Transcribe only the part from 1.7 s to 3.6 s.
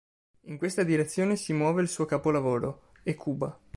il suo capolavoro, Ecuba.